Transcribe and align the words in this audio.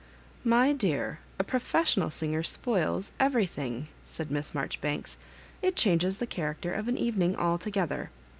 "My 0.57 0.73
dear, 0.73 1.19
a 1.37 1.43
professional 1.43 2.09
singer 2.09 2.41
spoils 2.41 3.11
every 3.19 3.45
thing," 3.45 3.87
said 4.03 4.31
Miss 4.31 4.49
Maijoribanks;" 4.49 5.17
it 5.61 5.75
changes 5.75 6.17
tlie 6.17 6.27
character 6.27 6.73
of 6.73 6.87
an 6.87 6.97
evening 6.97 7.35
altogether. 7.35 8.09